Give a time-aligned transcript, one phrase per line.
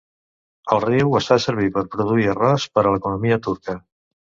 [0.75, 3.81] El riu es fa servir per produir arròs per a l'economia turca.